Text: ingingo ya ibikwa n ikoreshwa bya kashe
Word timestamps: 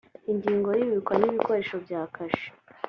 ingingo 0.31 0.67
ya 0.71 0.81
ibikwa 0.87 1.13
n 1.21 1.23
ikoreshwa 1.31 1.75
bya 1.85 2.01
kashe 2.15 2.47